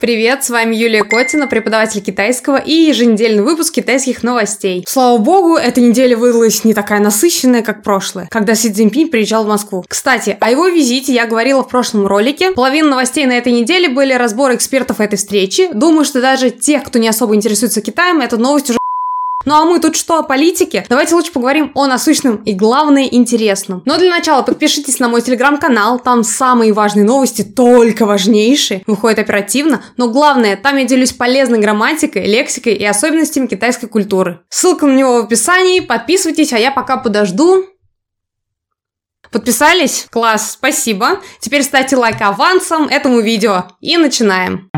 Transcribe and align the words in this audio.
Привет, 0.00 0.42
с 0.42 0.48
вами 0.48 0.74
Юлия 0.74 1.04
Котина, 1.04 1.46
преподаватель 1.46 2.00
китайского 2.00 2.56
и 2.56 2.72
еженедельный 2.72 3.42
выпуск 3.42 3.74
китайских 3.74 4.22
новостей. 4.22 4.82
Слава 4.88 5.18
богу, 5.18 5.56
эта 5.56 5.82
неделя 5.82 6.16
выдалась 6.16 6.64
не 6.64 6.72
такая 6.72 7.00
насыщенная, 7.00 7.60
как 7.60 7.82
прошлая, 7.82 8.26
когда 8.30 8.54
Си 8.54 8.72
Цзиньпинь 8.72 9.10
приезжал 9.10 9.44
в 9.44 9.48
Москву. 9.48 9.84
Кстати, 9.86 10.38
о 10.40 10.50
его 10.50 10.68
визите 10.68 11.12
я 11.12 11.26
говорила 11.26 11.62
в 11.62 11.68
прошлом 11.68 12.06
ролике. 12.06 12.52
Половина 12.52 12.88
новостей 12.88 13.26
на 13.26 13.36
этой 13.36 13.52
неделе 13.52 13.90
были 13.90 14.14
разборы 14.14 14.54
экспертов 14.54 15.00
этой 15.00 15.16
встречи. 15.16 15.68
Думаю, 15.74 16.06
что 16.06 16.22
даже 16.22 16.48
тех, 16.48 16.82
кто 16.84 16.98
не 16.98 17.06
особо 17.06 17.34
интересуется 17.34 17.82
Китаем, 17.82 18.22
эта 18.22 18.38
новость 18.38 18.70
уже 18.70 18.79
ну 19.46 19.54
а 19.54 19.64
мы 19.64 19.80
тут 19.80 19.96
что, 19.96 20.18
о 20.18 20.22
политике? 20.22 20.84
Давайте 20.88 21.14
лучше 21.14 21.32
поговорим 21.32 21.72
о 21.74 21.86
насущном 21.86 22.36
и, 22.36 22.52
главное, 22.52 23.04
интересном. 23.04 23.82
Но 23.86 23.96
для 23.96 24.10
начала 24.10 24.42
подпишитесь 24.42 24.98
на 24.98 25.08
мой 25.08 25.22
телеграм-канал, 25.22 25.98
там 25.98 26.24
самые 26.24 26.72
важные 26.72 27.04
новости, 27.04 27.42
только 27.42 28.04
важнейшие, 28.04 28.82
выходят 28.86 29.18
оперативно, 29.18 29.82
но 29.96 30.08
главное, 30.08 30.56
там 30.56 30.76
я 30.76 30.84
делюсь 30.84 31.12
полезной 31.12 31.58
грамматикой, 31.58 32.26
лексикой 32.26 32.74
и 32.74 32.84
особенностями 32.84 33.46
китайской 33.46 33.86
культуры. 33.86 34.40
Ссылка 34.50 34.86
на 34.86 34.94
него 34.94 35.22
в 35.22 35.24
описании, 35.24 35.80
подписывайтесь, 35.80 36.52
а 36.52 36.58
я 36.58 36.70
пока 36.70 36.98
подожду. 36.98 37.64
Подписались? 39.30 40.06
Класс, 40.10 40.52
спасибо. 40.52 41.20
Теперь 41.40 41.62
ставьте 41.62 41.96
лайк 41.96 42.20
авансом 42.20 42.88
этому 42.88 43.20
видео. 43.20 43.66
И 43.80 43.96
начинаем. 43.96 44.69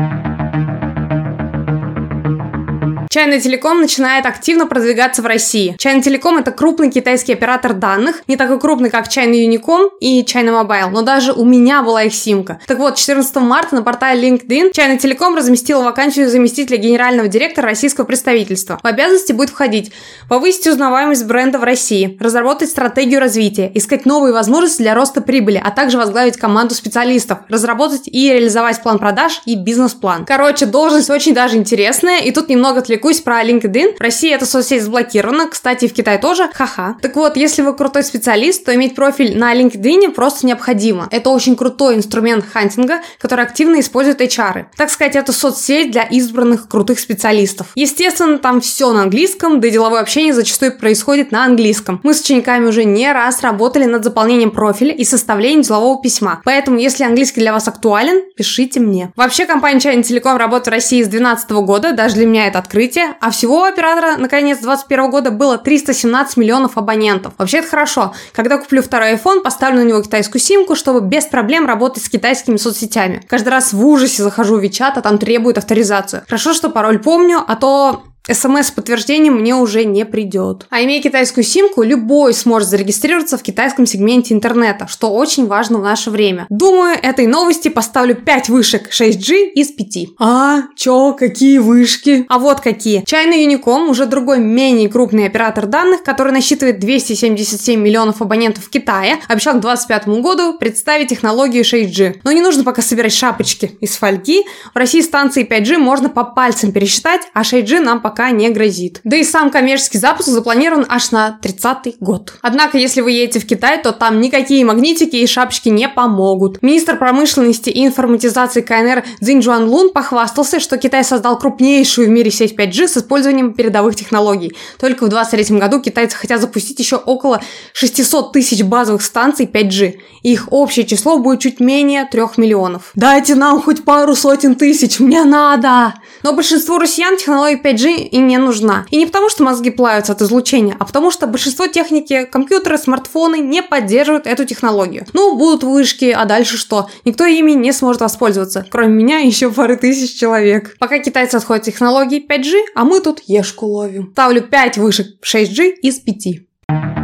China 3.13 3.37
Telecom 3.37 3.75
начинает 3.75 4.25
активно 4.25 4.65
продвигаться 4.65 5.21
в 5.21 5.27
России. 5.27 5.75
China 5.77 6.01
Telecom 6.01 6.39
это 6.39 6.51
крупный 6.51 6.89
китайский 6.89 7.33
оператор 7.33 7.73
данных, 7.73 8.23
не 8.27 8.37
такой 8.37 8.59
крупный, 8.59 8.89
как 8.89 9.07
China 9.07 9.33
Unicom 9.33 9.89
и 9.99 10.23
China 10.23 10.63
Mobile, 10.63 10.89
но 10.89 11.03
даже 11.03 11.31
у 11.31 11.45
меня 11.45 11.83
была 11.83 12.01
их 12.05 12.13
симка. 12.15 12.59
Так 12.65 12.79
вот, 12.79 12.95
14 12.95 13.35
марта 13.35 13.75
на 13.75 13.83
портале 13.83 14.27
LinkedIn 14.29 14.71
China 14.71 14.97
Telecom 14.97 15.35
разместила 15.35 15.83
вакансию 15.83 16.27
заместителя 16.27 16.77
генерального 16.77 17.27
директора 17.27 17.67
российского 17.67 18.05
представительства. 18.05 18.79
В 18.81 18.87
обязанности 18.87 19.31
будет 19.31 19.51
входить 19.51 19.91
повысить 20.27 20.65
узнаваемость 20.65 21.25
бренда 21.25 21.59
в 21.59 21.63
России, 21.63 22.17
разработать 22.19 22.71
стратегию 22.71 23.19
развития, 23.19 23.71
искать 23.75 24.07
новые 24.07 24.33
возможности 24.33 24.81
для 24.81 24.95
роста 24.95 25.21
прибыли, 25.21 25.61
а 25.63 25.69
также 25.69 25.99
возглавить 25.99 26.37
команду 26.37 26.73
специалистов, 26.73 27.41
разработать 27.47 28.07
и 28.07 28.33
реализовать 28.33 28.81
план 28.81 28.97
продаж 28.97 29.43
и 29.45 29.55
бизнес-план. 29.55 30.25
Короче, 30.25 30.65
должность 30.65 31.11
очень 31.11 31.35
даже 31.35 31.57
интересная, 31.57 32.17
и 32.17 32.31
тут 32.31 32.49
немного 32.49 32.79
отвлекусь 32.79 33.02
отвлекусь 33.03 33.21
про 33.21 33.43
LinkedIn. 33.43 33.97
В 33.97 34.01
России 34.01 34.33
эта 34.33 34.45
соцсеть 34.45 34.81
заблокирована, 34.81 35.47
кстати, 35.49 35.87
в 35.87 35.93
Китае 35.93 36.17
тоже. 36.17 36.49
Ха-ха. 36.53 36.95
Так 37.01 37.15
вот, 37.15 37.35
если 37.35 37.61
вы 37.61 37.75
крутой 37.75 38.03
специалист, 38.03 38.63
то 38.63 38.73
иметь 38.75 38.95
профиль 38.95 39.37
на 39.37 39.53
LinkedIn 39.53 40.11
просто 40.11 40.47
необходимо. 40.47 41.09
Это 41.11 41.29
очень 41.29 41.55
крутой 41.55 41.95
инструмент 41.95 42.45
хантинга, 42.45 43.01
который 43.19 43.43
активно 43.43 43.81
использует 43.81 44.21
HR. 44.21 44.65
Так 44.77 44.89
сказать, 44.89 45.15
это 45.17 45.33
соцсеть 45.33 45.91
для 45.91 46.03
избранных 46.03 46.69
крутых 46.69 46.99
специалистов. 46.99 47.67
Естественно, 47.75 48.37
там 48.37 48.61
все 48.61 48.93
на 48.93 49.03
английском, 49.03 49.59
да 49.59 49.67
и 49.67 49.71
деловое 49.71 49.99
общение 49.99 50.33
зачастую 50.33 50.77
происходит 50.77 51.31
на 51.31 51.43
английском. 51.43 51.99
Мы 52.03 52.13
с 52.13 52.21
учениками 52.21 52.67
уже 52.67 52.85
не 52.85 53.11
раз 53.11 53.41
работали 53.41 53.83
над 53.83 54.03
заполнением 54.03 54.51
профиля 54.51 54.93
и 54.93 55.03
составлением 55.03 55.61
делового 55.61 56.01
письма. 56.01 56.41
Поэтому, 56.45 56.77
если 56.77 57.03
английский 57.03 57.41
для 57.41 57.51
вас 57.51 57.67
актуален, 57.67 58.23
пишите 58.35 58.79
мне. 58.79 59.11
Вообще, 59.17 59.45
компания 59.45 59.79
China 59.79 60.01
Telecom 60.01 60.37
работает 60.37 60.67
в 60.67 60.69
России 60.69 61.03
с 61.03 61.07
2012 61.07 61.51
года, 61.51 61.91
даже 61.91 62.15
для 62.15 62.25
меня 62.25 62.47
это 62.47 62.59
открытие 62.59 62.92
открытие, 62.93 63.15
а 63.19 63.31
всего 63.31 63.61
у 63.61 63.63
оператора 63.63 64.17
на 64.17 64.29
конец 64.29 64.59
2021 64.59 65.11
года 65.11 65.31
было 65.31 65.57
317 65.57 66.37
миллионов 66.37 66.77
абонентов. 66.77 67.33
Вообще 67.37 67.59
это 67.59 67.67
хорошо. 67.67 68.13
Когда 68.33 68.57
куплю 68.57 68.81
второй 68.81 69.13
iPhone, 69.13 69.41
поставлю 69.41 69.79
на 69.79 69.87
него 69.87 70.01
китайскую 70.01 70.41
симку, 70.41 70.75
чтобы 70.75 71.01
без 71.01 71.25
проблем 71.25 71.65
работать 71.65 72.03
с 72.03 72.09
китайскими 72.09 72.57
соцсетями. 72.57 73.23
Каждый 73.27 73.49
раз 73.49 73.73
в 73.73 73.85
ужасе 73.85 74.23
захожу 74.23 74.59
в 74.59 74.63
WeChat, 74.63 74.93
а 74.95 75.01
там 75.01 75.17
требует 75.17 75.57
авторизацию. 75.57 76.23
Хорошо, 76.27 76.53
что 76.53 76.69
пароль 76.69 76.99
помню, 76.99 77.43
а 77.45 77.55
то 77.55 78.03
СМС 78.31 78.67
с 78.67 78.71
подтверждением 78.71 79.35
мне 79.35 79.53
уже 79.53 79.83
не 79.83 80.05
придет. 80.05 80.65
А 80.69 80.81
имея 80.81 81.01
китайскую 81.01 81.43
симку, 81.43 81.83
любой 81.83 82.33
сможет 82.33 82.69
зарегистрироваться 82.69 83.37
в 83.37 83.43
китайском 83.43 83.85
сегменте 83.85 84.33
интернета, 84.33 84.87
что 84.87 85.13
очень 85.13 85.45
важно 85.45 85.79
в 85.79 85.83
наше 85.83 86.09
время. 86.09 86.45
Думаю, 86.49 86.97
этой 87.01 87.27
новости 87.27 87.67
поставлю 87.67 88.15
5 88.15 88.47
вышек 88.47 88.89
6G 88.89 89.49
из 89.55 89.71
5. 89.71 90.07
А, 90.19 90.61
чё, 90.77 91.11
какие 91.19 91.57
вышки? 91.57 92.25
А 92.29 92.39
вот 92.39 92.61
какие. 92.61 93.03
China 93.03 93.35
Unicom, 93.35 93.89
уже 93.89 94.05
другой 94.05 94.39
менее 94.39 94.87
крупный 94.87 95.25
оператор 95.25 95.65
данных, 95.65 96.03
который 96.03 96.31
насчитывает 96.31 96.79
277 96.79 97.77
миллионов 97.77 98.21
абонентов 98.21 98.63
в 98.63 98.69
Китае, 98.69 99.19
обещал 99.27 99.55
к 99.55 99.59
2025 99.59 100.07
году 100.21 100.57
представить 100.57 101.09
технологию 101.09 101.65
6G. 101.65 102.21
Но 102.23 102.31
не 102.31 102.39
нужно 102.39 102.63
пока 102.63 102.81
собирать 102.81 103.13
шапочки 103.13 103.77
из 103.81 103.97
фольги. 103.97 104.45
В 104.73 104.77
России 104.77 105.01
станции 105.01 105.45
5G 105.45 105.77
можно 105.77 106.07
по 106.07 106.23
пальцам 106.23 106.71
пересчитать, 106.71 107.23
а 107.33 107.41
6G 107.41 107.81
нам 107.81 107.99
пока 107.99 108.12
пока 108.13 108.29
не 108.29 108.49
грозит. 108.51 109.01
Да 109.03 109.17
и 109.17 109.23
сам 109.23 109.49
коммерческий 109.49 109.97
запуск 109.97 110.29
запланирован 110.29 110.85
аж 110.87 111.09
на 111.09 111.39
30-й 111.41 111.95
год. 111.99 112.35
Однако, 112.43 112.77
если 112.77 113.01
вы 113.01 113.11
едете 113.11 113.39
в 113.39 113.47
Китай, 113.47 113.81
то 113.81 113.91
там 113.91 114.21
никакие 114.21 114.63
магнитики 114.63 115.15
и 115.15 115.25
шапочки 115.25 115.69
не 115.69 115.89
помогут. 115.89 116.61
Министр 116.61 116.99
промышленности 116.99 117.71
и 117.71 117.83
информатизации 117.83 118.61
КНР 118.61 119.03
Цзинь 119.19 119.43
Лун 119.47 119.91
похвастался, 119.91 120.59
что 120.59 120.77
Китай 120.77 121.03
создал 121.03 121.39
крупнейшую 121.39 122.07
в 122.07 122.11
мире 122.11 122.29
сеть 122.29 122.53
5G 122.55 122.87
с 122.87 122.97
использованием 122.97 123.55
передовых 123.55 123.95
технологий. 123.95 124.55
Только 124.79 125.05
в 125.05 125.09
2023 125.09 125.57
году 125.57 125.81
китайцы 125.81 126.15
хотят 126.15 126.39
запустить 126.39 126.77
еще 126.77 126.97
около 126.97 127.41
600 127.73 128.31
тысяч 128.31 128.61
базовых 128.61 129.01
станций 129.01 129.47
5G. 129.47 129.95
их 130.21 130.47
общее 130.51 130.85
число 130.85 131.17
будет 131.17 131.39
чуть 131.39 131.59
менее 131.59 132.07
3 132.11 132.21
миллионов. 132.37 132.91
Дайте 132.93 133.33
нам 133.33 133.59
хоть 133.59 133.83
пару 133.83 134.15
сотен 134.15 134.53
тысяч, 134.53 134.99
мне 134.99 135.23
надо! 135.23 135.95
Но 136.21 136.33
большинству 136.33 136.77
россиян 136.77 137.17
технология 137.17 137.59
5G 137.59 138.02
и 138.03 138.17
не 138.17 138.37
нужна. 138.37 138.85
И 138.89 138.97
не 138.97 139.05
потому, 139.05 139.29
что 139.29 139.43
мозги 139.43 139.69
плавятся 139.69 140.13
от 140.13 140.21
излучения, 140.21 140.75
а 140.79 140.85
потому, 140.85 141.11
что 141.11 141.27
большинство 141.27 141.67
техники, 141.67 142.25
компьютеры, 142.25 142.77
смартфоны 142.77 143.37
не 143.39 143.61
поддерживают 143.61 144.27
эту 144.27 144.45
технологию. 144.45 145.05
Ну, 145.13 145.37
будут 145.37 145.63
вышки, 145.63 146.05
а 146.05 146.25
дальше 146.25 146.57
что? 146.57 146.89
Никто 147.05 147.25
ими 147.25 147.51
не 147.51 147.71
сможет 147.71 148.01
воспользоваться, 148.01 148.65
кроме 148.69 148.93
меня 148.93 149.19
и 149.19 149.27
еще 149.27 149.51
пары 149.51 149.77
тысяч 149.77 150.17
человек. 150.17 150.75
Пока 150.79 150.99
китайцы 150.99 151.35
отходят 151.35 151.63
технологии 151.63 152.25
5G, 152.25 152.65
а 152.75 152.85
мы 152.85 152.99
тут 152.99 153.21
ешку 153.25 153.65
ловим. 153.67 154.11
Ставлю 154.13 154.41
5 154.41 154.77
вышек 154.77 155.07
6G 155.23 155.71
из 155.81 155.99
5. 155.99 157.02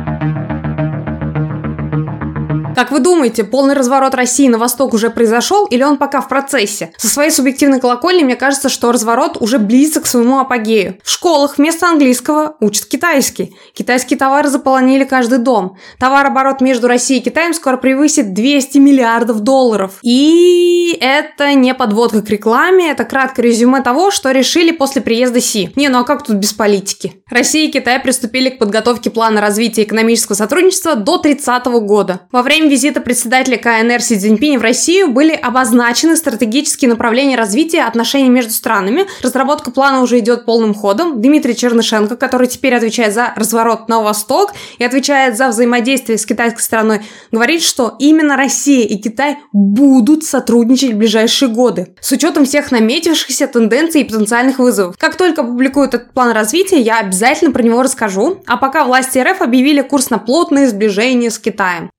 Как 2.79 2.91
вы 2.91 3.01
думаете, 3.01 3.43
полный 3.43 3.73
разворот 3.73 4.15
России 4.15 4.47
на 4.47 4.57
восток 4.57 4.93
уже 4.93 5.09
произошел 5.09 5.65
или 5.65 5.83
он 5.83 5.97
пока 5.97 6.21
в 6.21 6.29
процессе? 6.29 6.93
Со 6.95 7.09
своей 7.09 7.29
субъективной 7.29 7.81
колокольни 7.81 8.23
мне 8.23 8.37
кажется, 8.37 8.69
что 8.69 8.93
разворот 8.93 9.35
уже 9.41 9.59
близится 9.59 9.99
к 9.99 10.05
своему 10.05 10.39
апогею. 10.39 10.97
В 11.03 11.09
школах 11.09 11.57
вместо 11.57 11.89
английского 11.89 12.55
учат 12.61 12.85
китайский. 12.85 13.53
Китайские 13.73 14.17
товары 14.17 14.47
заполонили 14.47 15.03
каждый 15.03 15.39
дом. 15.39 15.75
Товарооборот 15.99 16.61
между 16.61 16.87
Россией 16.87 17.19
и 17.19 17.23
Китаем 17.25 17.53
скоро 17.53 17.75
превысит 17.75 18.33
200 18.33 18.77
миллиардов 18.77 19.41
долларов. 19.41 19.99
И 20.01 20.97
это 21.01 21.53
не 21.55 21.73
подводка 21.73 22.21
к 22.21 22.29
рекламе, 22.29 22.91
это 22.91 23.03
краткое 23.03 23.41
резюме 23.41 23.81
того, 23.81 24.09
что 24.09 24.31
решили 24.31 24.71
после 24.71 25.01
приезда 25.01 25.41
Си. 25.41 25.73
Не, 25.75 25.89
ну 25.89 25.99
а 25.99 26.03
как 26.05 26.23
тут 26.23 26.37
без 26.37 26.53
политики? 26.53 27.21
Россия 27.29 27.67
и 27.67 27.71
Китай 27.73 27.99
приступили 27.99 28.47
к 28.47 28.57
подготовке 28.57 29.09
плана 29.09 29.41
развития 29.41 29.83
экономического 29.83 30.37
сотрудничества 30.37 30.95
до 30.95 31.17
30 31.17 31.65
года. 31.65 32.21
Во 32.31 32.41
время 32.41 32.68
визита 32.69 33.01
председателя 33.01 33.57
КНР 33.57 34.01
Си 34.01 34.17
Цзиньпиня 34.17 34.59
в 34.59 34.61
Россию 34.61 35.11
были 35.11 35.33
обозначены 35.33 36.15
стратегические 36.15 36.89
направления 36.89 37.35
развития 37.35 37.83
отношений 37.83 38.29
между 38.29 38.53
странами. 38.53 39.05
Разработка 39.21 39.71
плана 39.71 40.01
уже 40.01 40.19
идет 40.19 40.45
полным 40.45 40.73
ходом. 40.73 41.21
Дмитрий 41.21 41.55
Чернышенко, 41.55 42.15
который 42.15 42.47
теперь 42.47 42.75
отвечает 42.75 43.13
за 43.13 43.33
разворот 43.35 43.89
на 43.89 44.01
восток 44.01 44.53
и 44.77 44.83
отвечает 44.83 45.35
за 45.35 45.49
взаимодействие 45.49 46.17
с 46.17 46.25
китайской 46.25 46.61
страной, 46.61 47.01
говорит, 47.31 47.61
что 47.63 47.95
именно 47.99 48.37
Россия 48.37 48.85
и 48.85 48.97
Китай 48.97 49.37
будут 49.51 50.23
сотрудничать 50.23 50.93
в 50.93 50.97
ближайшие 50.97 51.49
годы. 51.49 51.95
С 51.99 52.11
учетом 52.11 52.45
всех 52.45 52.71
наметившихся 52.71 53.47
тенденций 53.47 54.01
и 54.01 54.03
потенциальных 54.03 54.59
вызовов. 54.59 54.95
Как 54.97 55.15
только 55.15 55.41
опубликуют 55.41 55.93
этот 55.95 56.13
план 56.13 56.31
развития, 56.31 56.79
я 56.79 56.99
обязательно 56.99 57.51
про 57.51 57.63
него 57.63 57.81
расскажу. 57.81 58.41
А 58.45 58.57
пока 58.57 58.85
власти 58.85 59.17
РФ 59.17 59.41
объявили 59.41 59.81
курс 59.81 60.09
на 60.09 60.19
плотное 60.19 60.67
сближение 60.67 61.31
с 61.31 61.39
Китаем. 61.39 61.89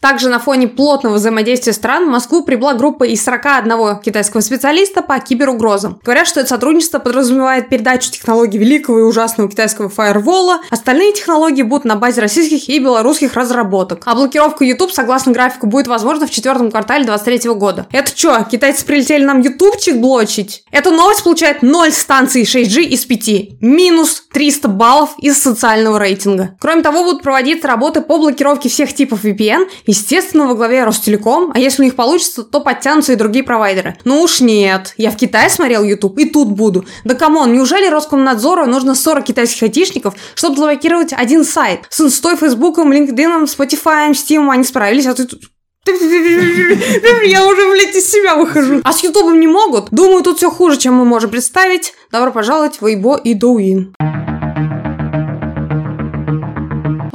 Также 0.00 0.28
на 0.28 0.38
фоне 0.38 0.68
плотного 0.68 1.14
взаимодействия 1.14 1.72
стран 1.72 2.06
в 2.06 2.10
Москву 2.10 2.44
прибыла 2.44 2.74
группа 2.74 3.04
из 3.04 3.24
41 3.24 3.98
китайского 4.00 4.40
специалиста 4.40 5.02
по 5.02 5.18
киберугрозам. 5.18 6.00
Говорят, 6.04 6.28
что 6.28 6.40
это 6.40 6.50
сотрудничество 6.50 7.00
подразумевает 7.00 7.68
передачу 7.68 8.10
технологий 8.10 8.58
великого 8.58 9.00
и 9.00 9.02
ужасного 9.02 9.50
китайского 9.50 9.88
фаервола. 9.88 10.60
Остальные 10.70 11.14
технологии 11.14 11.62
будут 11.62 11.84
на 11.84 11.96
базе 11.96 12.20
российских 12.20 12.68
и 12.68 12.78
белорусских 12.78 13.34
разработок. 13.34 14.02
А 14.04 14.14
блокировка 14.14 14.64
YouTube, 14.64 14.92
согласно 14.92 15.32
графику, 15.32 15.66
будет 15.66 15.88
возможна 15.88 16.26
в 16.26 16.30
четвертом 16.30 16.70
квартале 16.70 17.04
2023 17.04 17.50
года. 17.54 17.86
Это 17.90 18.16
что, 18.16 18.46
китайцы 18.48 18.86
прилетели 18.86 19.24
нам 19.24 19.40
ютубчик 19.40 19.96
блочить? 19.96 20.62
Эта 20.70 20.90
новость 20.90 21.24
получает 21.24 21.62
0 21.62 21.90
станций 21.90 22.42
6G 22.42 22.82
из 22.82 23.04
5. 23.04 23.60
Минус 23.60 24.22
300 24.32 24.68
баллов 24.68 25.10
из 25.18 25.42
социального 25.42 25.98
рейтинга. 25.98 26.56
Кроме 26.60 26.82
того, 26.82 27.02
будут 27.02 27.22
проводиться 27.22 27.66
работы 27.66 28.00
по 28.00 28.18
блокировке 28.18 28.68
всех 28.68 28.94
типов 28.94 29.24
VPN 29.24 29.66
Естественно, 29.88 30.46
во 30.46 30.54
главе 30.54 30.84
Ростелеком, 30.84 31.50
а 31.54 31.58
если 31.58 31.80
у 31.80 31.84
них 31.86 31.96
получится, 31.96 32.44
то 32.44 32.60
подтянутся 32.60 33.14
и 33.14 33.16
другие 33.16 33.42
провайдеры. 33.42 33.96
Ну 34.04 34.20
уж 34.20 34.40
нет, 34.40 34.92
я 34.98 35.10
в 35.10 35.16
Китае 35.16 35.48
смотрел 35.48 35.82
YouTube 35.82 36.18
и 36.18 36.26
тут 36.26 36.48
буду. 36.48 36.84
Да 37.04 37.14
come 37.14 37.37
on, 37.37 37.54
неужели 37.54 37.88
Роскомнадзору 37.88 38.66
нужно 38.66 38.94
40 38.94 39.24
китайских 39.24 39.62
айтишников, 39.62 40.14
чтобы 40.34 40.56
заблокировать 40.56 41.14
один 41.14 41.42
сайт? 41.42 41.86
С 41.88 42.02
инстой, 42.02 42.36
фейсбуком, 42.36 42.92
LinkedIn, 42.92 43.44
Spotify, 43.44 44.10
Steam 44.10 44.50
они 44.50 44.64
справились, 44.64 45.06
а 45.06 45.14
тут 45.14 45.40
я 45.88 47.46
уже, 47.46 47.70
блядь, 47.70 47.96
из 47.96 48.10
себя 48.10 48.36
выхожу. 48.36 48.82
А 48.84 48.92
с 48.92 49.02
Ютубом 49.02 49.40
не 49.40 49.46
могут? 49.46 49.90
Думаю, 49.90 50.22
тут 50.22 50.36
все 50.36 50.50
хуже, 50.50 50.76
чем 50.76 50.96
мы 50.96 51.06
можем 51.06 51.30
представить. 51.30 51.94
Добро 52.12 52.30
пожаловать 52.30 52.82
в 52.82 52.84
Weibo 52.84 53.18
и 53.24 53.34
Douyin. 53.34 54.27